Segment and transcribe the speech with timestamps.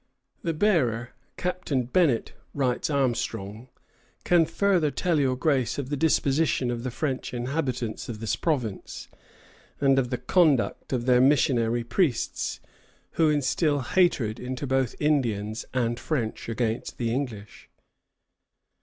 [0.41, 3.67] "The bearer, Captain Bennett," writes Armstrong,
[4.23, 9.07] "can further tell your Grace of the disposition of the French inhabitants of this province,
[9.79, 12.59] and of the conduct of their missionary priests,
[13.11, 17.69] who instil hatred into both Indians and French against the English."